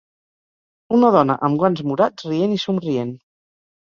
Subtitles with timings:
[0.97, 3.17] Una dona amb guants morats rient i somrient.